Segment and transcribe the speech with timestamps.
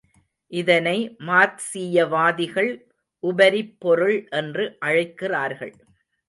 [0.51, 0.95] இதனை
[1.19, 2.71] மார்க்சீயவாதிகள்
[3.23, 5.73] உபரிப்பொருள் என்று அழைக்கிறார்கள்.